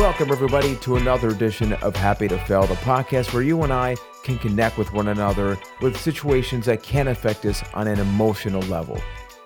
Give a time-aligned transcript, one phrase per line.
[0.00, 3.96] Welcome, everybody, to another edition of Happy to Fail, the podcast where you and I
[4.22, 8.98] can connect with one another with situations that can affect us on an emotional level.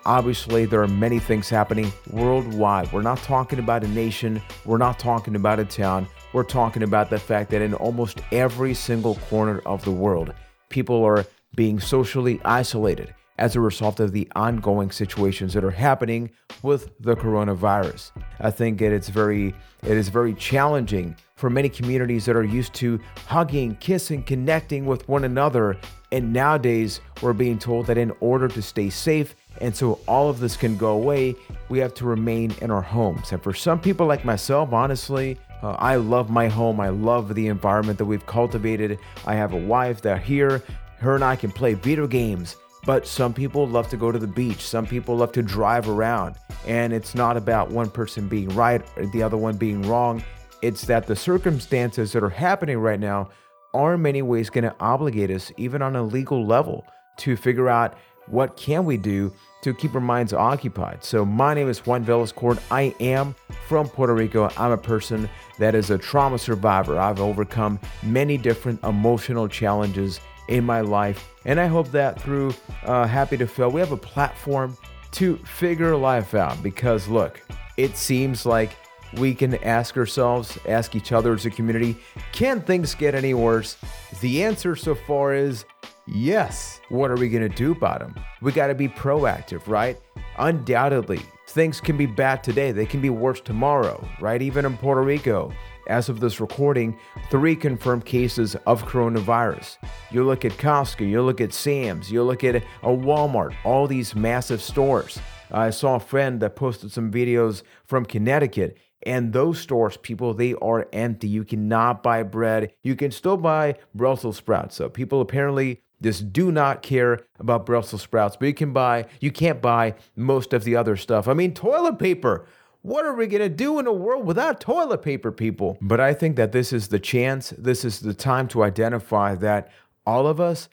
[0.05, 2.89] Obviously, there are many things happening worldwide.
[2.93, 7.09] We're not talking about a nation, we're not talking about a town, we're talking about
[7.09, 10.33] the fact that in almost every single corner of the world,
[10.69, 11.25] people are
[11.57, 16.29] being socially isolated as a result of the ongoing situations that are happening
[16.63, 18.11] with the coronavirus.
[18.39, 19.53] I think it is very
[19.83, 25.07] it is very challenging for many communities that are used to hugging, kissing, connecting with
[25.07, 25.77] one another.
[26.11, 30.39] And nowadays, we're being told that in order to stay safe and so all of
[30.39, 31.35] this can go away,
[31.69, 33.31] we have to remain in our homes.
[33.31, 36.79] And for some people like myself, honestly, uh, I love my home.
[36.79, 38.99] I love the environment that we've cultivated.
[39.25, 40.61] I have a wife that here,
[40.97, 44.27] her and I can play video games but some people love to go to the
[44.27, 44.61] beach.
[44.61, 46.35] Some people love to drive around.
[46.67, 50.23] And it's not about one person being right or the other one being wrong.
[50.61, 53.29] It's that the circumstances that are happening right now
[53.73, 56.85] are in many ways going to obligate us, even on a legal level,
[57.17, 59.31] to figure out what can we do
[59.65, 61.03] to keep our minds occupied.
[61.03, 62.59] So my name is Juan Velascourt.
[62.69, 63.33] I am
[63.67, 64.47] from Puerto Rico.
[64.57, 66.99] I'm a person that is a trauma survivor.
[66.99, 71.27] I've overcome many different emotional challenges in my life.
[71.45, 72.53] And I hope that through
[72.83, 74.77] uh, Happy to Fail, we have a platform
[75.13, 76.61] to figure life out.
[76.61, 77.41] Because look,
[77.75, 78.75] it seems like
[79.17, 81.97] we can ask ourselves, ask each other as a community,
[82.31, 83.77] can things get any worse?
[84.21, 85.65] The answer so far is
[86.07, 86.79] yes.
[86.89, 88.15] What are we going to do about them?
[88.41, 89.99] We got to be proactive, right?
[90.37, 94.41] Undoubtedly, things can be bad today, they can be worse tomorrow, right?
[94.41, 95.53] Even in Puerto Rico,
[95.87, 96.97] as of this recording,
[97.29, 99.77] three confirmed cases of coronavirus.
[100.11, 104.15] You look at Costco, you look at Sam's, you look at a Walmart, all these
[104.15, 105.19] massive stores.
[105.51, 110.55] I saw a friend that posted some videos from Connecticut, and those stores, people, they
[110.55, 111.27] are empty.
[111.27, 112.73] You cannot buy bread.
[112.81, 114.75] You can still buy Brussels sprouts.
[114.75, 119.31] So people apparently just do not care about Brussels sprouts, but you can buy, you
[119.31, 121.27] can't buy most of the other stuff.
[121.27, 122.45] I mean, toilet paper.
[122.81, 125.77] What are we going to do in a world without toilet paper, people?
[125.81, 129.71] But I think that this is the chance, this is the time to identify that
[130.05, 130.69] all of us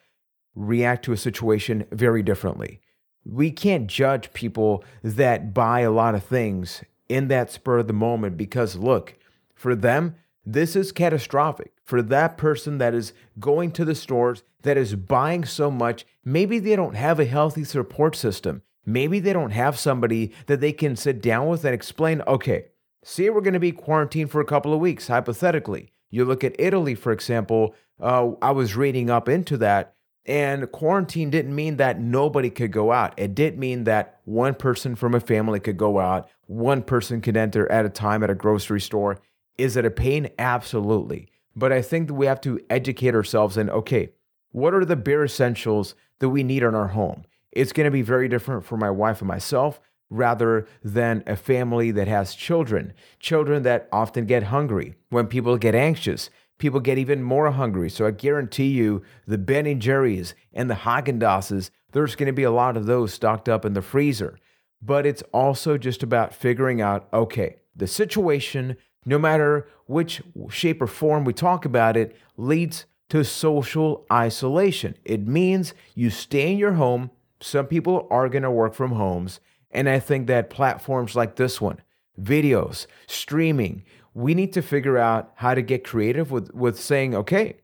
[0.54, 2.80] react to a situation very differently.
[3.24, 7.94] We can't judge people that buy a lot of things in that spur of the
[7.94, 9.14] moment because, look,
[9.54, 11.72] for them, this is catastrophic.
[11.84, 16.58] For that person that is going to the stores, that is buying so much, maybe
[16.58, 18.62] they don't have a healthy support system.
[18.84, 22.66] Maybe they don't have somebody that they can sit down with and explain, okay,
[23.04, 25.92] say we're going to be quarantined for a couple of weeks, hypothetically.
[26.10, 29.94] You look at Italy, for example, uh, I was reading up into that,
[30.26, 33.14] and quarantine didn't mean that nobody could go out.
[33.16, 37.36] It did mean that one person from a family could go out, one person could
[37.36, 39.20] enter at a time at a grocery store.
[39.58, 40.30] Is it a pain?
[40.38, 41.28] Absolutely.
[41.54, 44.10] But I think that we have to educate ourselves in okay,
[44.50, 47.24] what are the bare essentials that we need in our home?
[47.52, 49.78] it's going to be very different for my wife and myself
[50.10, 52.92] rather than a family that has children.
[53.20, 54.94] Children that often get hungry.
[55.10, 57.88] When people get anxious, people get even more hungry.
[57.88, 62.42] So I guarantee you, the Ben and Jerry's and the Haagen there's going to be
[62.42, 64.38] a lot of those stocked up in the freezer.
[64.80, 70.86] But it's also just about figuring out, okay, the situation, no matter which shape or
[70.86, 74.96] form we talk about it, leads to social isolation.
[75.04, 77.10] It means you stay in your home
[77.42, 79.40] some people are going to work from homes.
[79.70, 81.80] And I think that platforms like this one,
[82.20, 87.56] videos, streaming, we need to figure out how to get creative with, with saying, okay,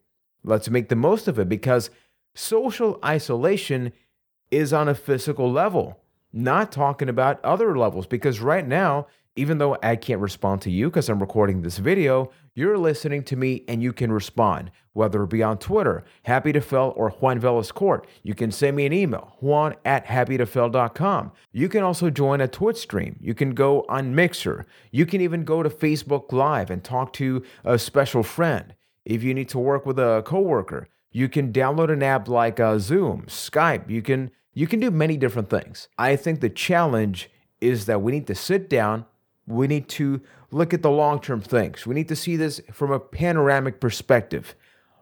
[0.42, 1.90] let's make the most of it because
[2.34, 3.92] social isolation
[4.50, 6.00] is on a physical level,
[6.32, 8.06] not talking about other levels.
[8.06, 9.06] Because right now,
[9.36, 13.36] even though I can't respond to you because I'm recording this video, you're listening to
[13.36, 17.38] me and you can respond, whether it be on Twitter, Happy to Fail, or Juan
[17.38, 18.06] Velascourt.
[18.24, 21.32] You can send me an email, juan at happytofail.com.
[21.52, 23.16] You can also join a Twitch stream.
[23.20, 24.66] You can go on Mixer.
[24.90, 28.74] You can even go to Facebook Live and talk to a special friend.
[29.04, 32.78] If you need to work with a coworker, you can download an app like uh,
[32.78, 33.88] Zoom, Skype.
[33.88, 35.88] You can you can do many different things.
[35.96, 37.30] I think the challenge
[37.60, 39.06] is that we need to sit down,
[39.48, 41.86] we need to look at the long term things.
[41.86, 44.54] We need to see this from a panoramic perspective.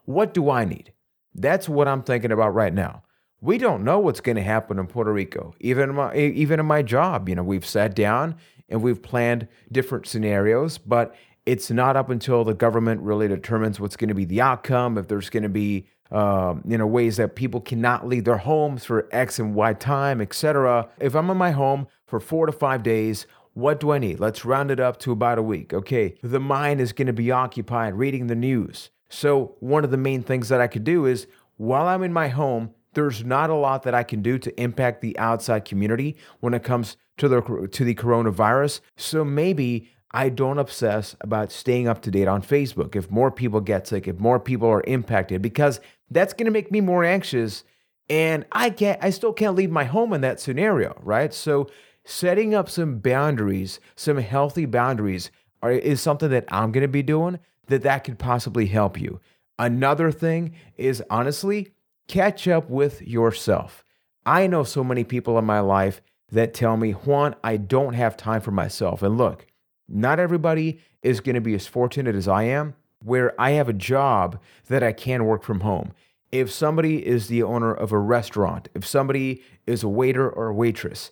[0.05, 0.93] What do I need?
[1.35, 3.03] That's what I'm thinking about right now.
[3.41, 5.55] We don't know what's going to happen in Puerto Rico.
[5.61, 8.37] Even in my, even in my job, you know, we've sat down
[8.69, 11.15] and we've planned different scenarios, but
[11.45, 15.07] it's not up until the government really determines what's going to be the outcome, if
[15.07, 19.09] there's going to be um, you know ways that people cannot leave their homes for
[19.11, 20.89] X and Y time, etc.
[21.01, 24.21] If I'm in my home for four to five days, what do I need?
[24.21, 25.73] Let's round it up to about a week.
[25.73, 28.91] Okay, the mind is going to be occupied reading the news.
[29.09, 31.27] So, one of the main things that I could do is
[31.57, 35.01] while I'm in my home, there's not a lot that I can do to impact
[35.01, 38.81] the outside community when it comes to the to the coronavirus.
[38.95, 42.95] So maybe I don't obsess about staying up to date on Facebook.
[42.95, 45.81] If more people get sick, if more people are impacted, because
[46.11, 47.65] that's going to make me more anxious
[48.11, 51.33] and I can't I still can't leave my home in that scenario, right?
[51.33, 51.71] So
[52.07, 55.31] setting up some boundaries, some healthy boundaries
[55.61, 59.21] are, is something that I'm going to be doing that that could possibly help you.
[59.59, 61.73] Another thing is honestly
[62.09, 63.85] catch up with yourself.
[64.25, 66.01] I know so many people in my life
[66.31, 69.47] that tell me, "Juan, I don't have time for myself." And look,
[69.89, 72.75] not everybody is going to be as fortunate as I am
[73.05, 75.93] where I have a job that I can work from home
[76.33, 80.55] if somebody is the owner of a restaurant, if somebody is a waiter or a
[80.55, 81.11] waitress,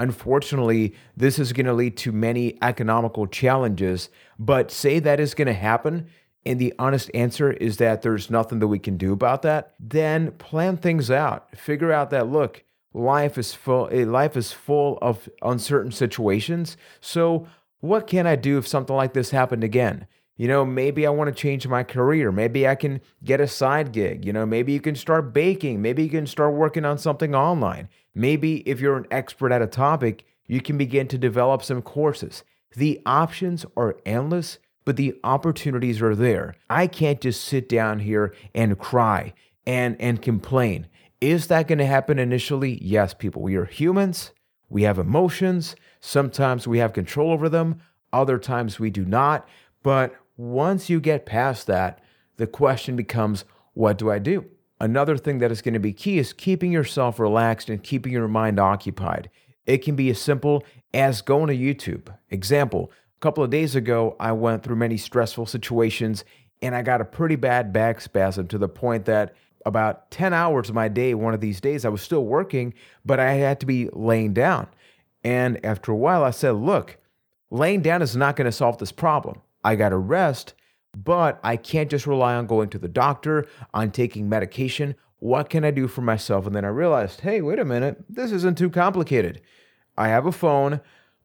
[0.00, 4.08] unfortunately, this is going to lead to many economical challenges.
[4.38, 6.08] But say that is going to happen,
[6.44, 10.32] and the honest answer is that there's nothing that we can do about that, then
[10.32, 11.54] plan things out.
[11.56, 12.64] Figure out that look,
[12.94, 16.76] life is full eh, life is full of uncertain situations.
[17.00, 17.46] So
[17.80, 20.06] what can I do if something like this happened again?
[20.40, 22.32] You know, maybe I want to change my career.
[22.32, 24.24] Maybe I can get a side gig.
[24.24, 25.82] You know, maybe you can start baking.
[25.82, 27.90] Maybe you can start working on something online.
[28.14, 32.42] Maybe if you're an expert at a topic, you can begin to develop some courses.
[32.74, 36.54] The options are endless, but the opportunities are there.
[36.70, 39.34] I can't just sit down here and cry
[39.66, 40.86] and and complain.
[41.20, 42.78] Is that going to happen initially?
[42.82, 43.42] Yes, people.
[43.42, 44.32] We are humans.
[44.70, 45.76] We have emotions.
[46.00, 47.82] Sometimes we have control over them.
[48.10, 49.46] Other times we do not.
[49.82, 52.00] But once you get past that,
[52.38, 53.44] the question becomes,
[53.74, 54.46] what do I do?
[54.80, 58.26] Another thing that is going to be key is keeping yourself relaxed and keeping your
[58.26, 59.28] mind occupied.
[59.66, 60.64] It can be as simple
[60.94, 62.14] as going to YouTube.
[62.30, 66.24] Example, a couple of days ago, I went through many stressful situations
[66.62, 69.34] and I got a pretty bad back spasm to the point that
[69.66, 72.72] about 10 hours of my day, one of these days, I was still working,
[73.04, 74.68] but I had to be laying down.
[75.22, 76.96] And after a while, I said, look,
[77.50, 79.42] laying down is not going to solve this problem.
[79.64, 80.54] I got to rest,
[80.96, 84.94] but I can't just rely on going to the doctor, on taking medication.
[85.18, 86.46] What can I do for myself?
[86.46, 89.40] And then I realized, hey, wait a minute, this isn't too complicated.
[89.96, 90.80] I have a phone,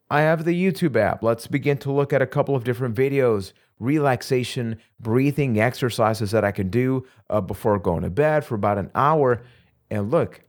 [0.09, 1.23] I have the YouTube app.
[1.23, 6.51] Let's begin to look at a couple of different videos, relaxation, breathing exercises that I
[6.51, 9.41] can do uh, before going to bed for about an hour.
[9.89, 10.41] And look,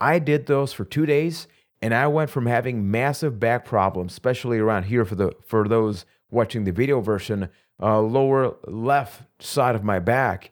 [0.00, 1.46] I did those for two days
[1.82, 6.06] and I went from having massive back problems, especially around here for the for those
[6.32, 7.48] watching the video version,
[7.80, 10.50] uh, lower left side of my back.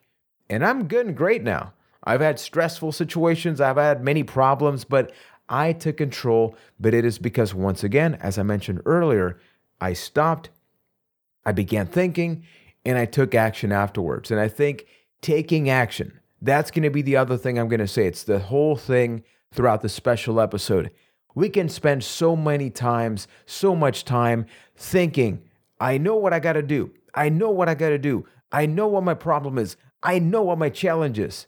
[0.48, 1.72] And I'm good and great now.
[2.04, 5.12] I've had stressful situations, I've had many problems, but
[5.48, 6.56] I took control.
[6.78, 9.38] But it is because, once again, as I mentioned earlier,
[9.80, 10.50] I stopped,
[11.44, 12.44] I began thinking,
[12.84, 14.30] and I took action afterwards.
[14.30, 14.86] And I think
[15.20, 18.06] taking action, that's going to be the other thing I'm going to say.
[18.06, 20.90] It's the whole thing throughout the special episode.
[21.34, 25.42] We can spend so many times, so much time thinking,
[25.80, 26.92] I know what I got to do.
[27.14, 28.26] I know what I got to do.
[28.52, 29.76] I know what my problem is.
[30.02, 31.46] I know what my challenge is.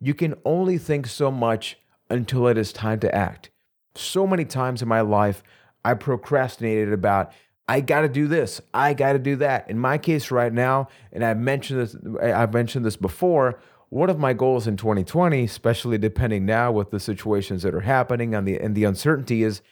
[0.00, 1.78] You can only think so much
[2.10, 3.50] until it is time to act.
[3.94, 5.42] So many times in my life,
[5.84, 7.32] I procrastinated about,
[7.68, 8.60] I got to do this.
[8.72, 9.70] I got to do that.
[9.70, 14.18] In my case right now, and I've mentioned this, I've mentioned this before, one of
[14.18, 18.58] my goals in 2020, especially depending now with the situations that are happening and the,
[18.58, 19.62] and the uncertainty is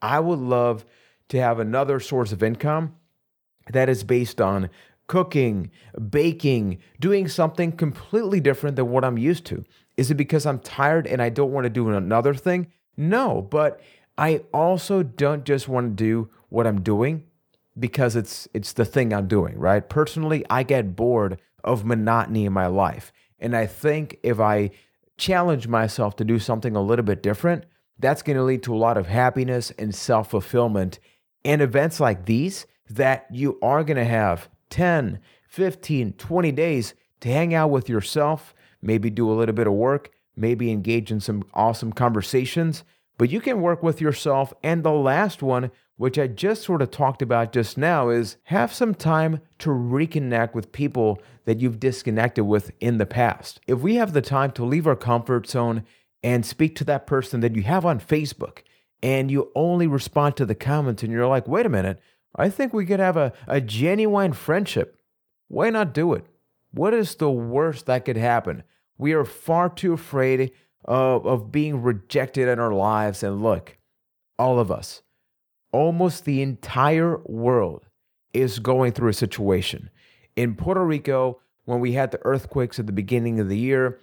[0.00, 0.84] I would love
[1.30, 2.94] to have another source of income
[3.70, 4.70] that is based on
[5.06, 5.70] cooking,
[6.10, 9.64] baking, doing something completely different than what I'm used to?
[9.96, 12.68] Is it because I'm tired and I don't want to do another thing?
[12.96, 13.80] No, but
[14.16, 17.24] I also don't just want to do what I'm doing
[17.78, 19.86] because it's it's the thing I'm doing, right?
[19.88, 23.12] Personally, I get bored of monotony in my life.
[23.38, 24.70] And I think if I
[25.16, 27.64] challenge myself to do something a little bit different,
[27.98, 30.98] that's going to lead to a lot of happiness and self-fulfillment.
[31.44, 35.18] And events like these, that you are going to have 10,
[35.48, 40.10] 15, 20 days to hang out with yourself, maybe do a little bit of work,
[40.36, 42.84] maybe engage in some awesome conversations,
[43.18, 44.52] but you can work with yourself.
[44.62, 48.72] And the last one, which I just sort of talked about just now, is have
[48.72, 53.60] some time to reconnect with people that you've disconnected with in the past.
[53.66, 55.84] If we have the time to leave our comfort zone
[56.22, 58.60] and speak to that person that you have on Facebook,
[59.02, 62.00] and you only respond to the comments, and you're like, wait a minute,
[62.34, 64.98] I think we could have a, a genuine friendship.
[65.48, 66.26] Why not do it?
[66.72, 68.62] What is the worst that could happen?
[68.96, 70.52] We are far too afraid
[70.84, 73.22] of, of being rejected in our lives.
[73.22, 73.76] And look,
[74.38, 75.02] all of us,
[75.72, 77.86] almost the entire world
[78.32, 79.90] is going through a situation.
[80.36, 83.98] In Puerto Rico, when we had the earthquakes at the beginning of the year,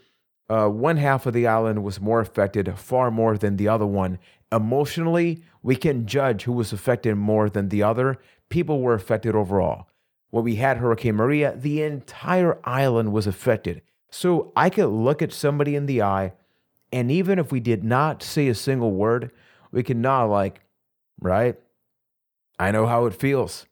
[0.49, 4.17] uh, one half of the island was more affected, far more than the other one.
[4.51, 8.17] Emotionally, we can judge who was affected more than the other.
[8.49, 9.87] People were affected overall.
[10.31, 13.81] When we had Hurricane Maria, the entire island was affected.
[14.09, 16.33] So I could look at somebody in the eye,
[16.91, 19.31] and even if we did not say a single word,
[19.71, 20.61] we could nod like,
[21.19, 21.55] right?
[22.57, 23.67] I know how it feels.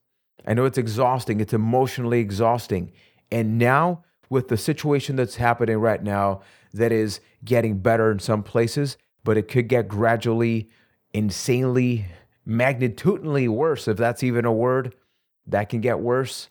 [0.46, 1.40] I know it's exhausting.
[1.40, 2.92] It's emotionally exhausting.
[3.32, 6.42] And now, with the situation that's happening right now,
[6.78, 10.70] that is getting better in some places, but it could get gradually,
[11.14, 12.06] insanely,
[12.48, 14.96] magnitudinally worse, if that's even a word.
[15.46, 16.50] That can get worse.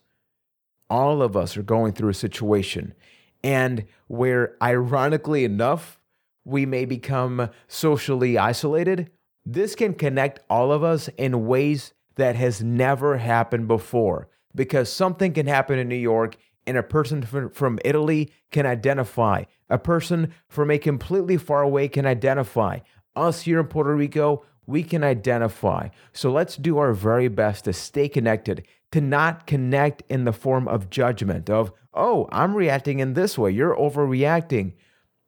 [0.89, 2.95] All of us are going through a situation,
[3.43, 5.99] and where, ironically enough,
[6.45, 9.11] we may become socially isolated.
[9.45, 15.33] This can connect all of us in ways that has never happened before because something
[15.33, 19.45] can happen in New York and a person from Italy can identify.
[19.69, 22.81] A person from a completely far away can identify.
[23.15, 25.89] Us here in Puerto Rico, we can identify.
[26.13, 30.69] So let's do our very best to stay connected, to not connect in the form
[30.69, 34.75] of judgment of, oh, I'm reacting in this way, you're overreacting.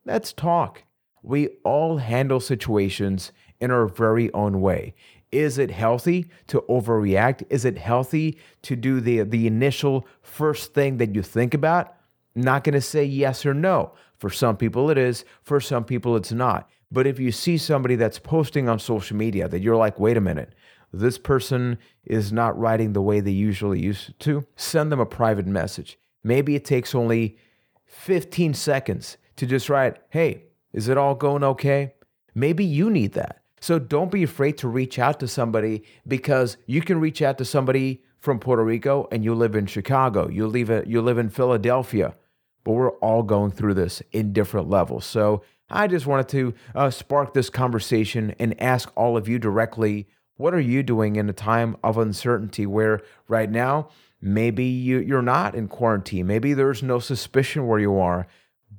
[0.05, 0.85] Let's talk.
[1.23, 4.95] We all handle situations in our very own way.
[5.31, 7.43] Is it healthy to overreact?
[7.51, 11.95] Is it healthy to do the, the initial first thing that you think about?
[12.39, 13.93] Not going to say yes or no.
[14.17, 15.25] For some people, it is.
[15.43, 16.69] For some people, it's not.
[16.91, 20.21] But if you see somebody that's posting on social media that you're like, wait a
[20.21, 20.55] minute,
[20.93, 25.47] this person is not writing the way they usually used to, send them a private
[25.47, 25.99] message.
[26.25, 27.37] Maybe it takes only
[27.87, 31.95] 15 seconds to just write, hey, is it all going okay?
[32.35, 33.43] Maybe you need that.
[33.61, 37.45] So don't be afraid to reach out to somebody because you can reach out to
[37.45, 42.15] somebody from Puerto Rico and you live in Chicago, you live you live in Philadelphia,
[42.69, 45.07] but we're all going through this in different levels.
[45.07, 50.07] So I just wanted to uh, spark this conversation and ask all of you directly,
[50.37, 53.89] what are you doing in a time of uncertainty where right now
[54.21, 58.27] maybe you, you're not in quarantine, maybe there's no suspicion where you are,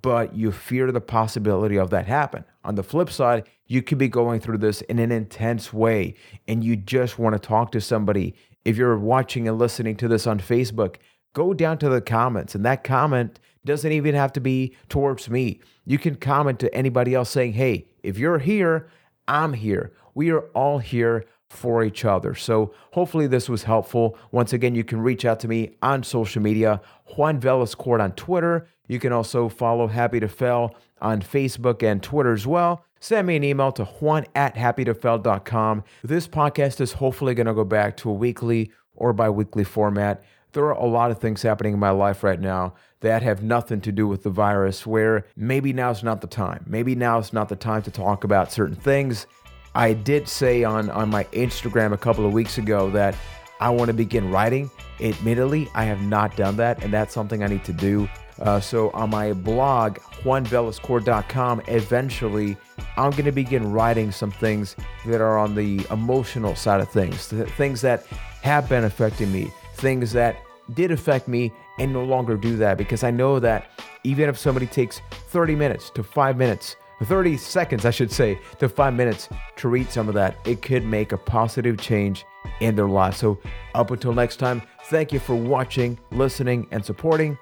[0.03, 2.45] but you fear the possibility of that happen.
[2.63, 6.13] On the flip side, you could be going through this in an intense way
[6.47, 8.35] and you just want to talk to somebody.
[8.63, 10.97] If you're watching and listening to this on Facebook,
[11.33, 15.59] go down to the comments and that comment doesn't even have to be towards me.
[15.85, 18.87] You can comment to anybody else saying, "Hey, if you're here,
[19.27, 19.93] I'm here.
[20.15, 22.35] We are all here for each other.
[22.35, 24.17] So hopefully this was helpful.
[24.31, 26.81] Once again, you can reach out to me on social media,
[27.15, 28.67] Juan Velascourt on Twitter.
[28.87, 32.85] You can also follow Happy to Fail on Facebook and Twitter as well.
[32.99, 35.83] Send me an email to juan at happytofail.com.
[36.03, 40.23] This podcast is hopefully going to go back to a weekly or bi weekly format.
[40.53, 43.81] There are a lot of things happening in my life right now that have nothing
[43.81, 46.65] to do with the virus, where maybe now's not the time.
[46.67, 49.27] Maybe now's not the time to talk about certain things
[49.75, 53.15] I did say on, on my Instagram a couple of weeks ago that
[53.59, 54.71] I want to begin writing.
[54.99, 58.09] Admittedly, I have not done that, and that's something I need to do.
[58.39, 62.57] Uh, so on my blog, juanvelascourt.com, eventually
[62.97, 64.75] I'm going to begin writing some things
[65.05, 68.05] that are on the emotional side of things, things that
[68.41, 70.37] have been affecting me, things that
[70.73, 73.71] did affect me and no longer do that because I know that
[74.03, 78.67] even if somebody takes 30 minutes to five minutes 30 seconds, I should say, to
[78.67, 82.25] five minutes to read some of that, it could make a positive change
[82.59, 83.15] in their life.
[83.15, 83.39] So,
[83.73, 87.37] up until next time, thank you for watching, listening, and supporting.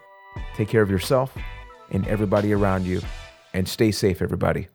[0.56, 1.36] Take care of yourself
[1.92, 3.02] and everybody around you,
[3.54, 4.68] and stay safe, everybody.